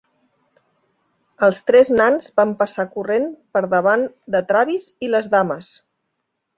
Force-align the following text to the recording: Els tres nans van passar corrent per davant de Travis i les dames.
Els 1.47 1.59
tres 1.67 1.91
nans 2.01 2.31
van 2.43 2.55
passar 2.63 2.87
corrent 2.97 3.31
per 3.59 3.65
davant 3.77 4.09
de 4.37 4.45
Travis 4.53 4.93
i 5.09 5.15
les 5.17 5.33
dames. 5.39 5.75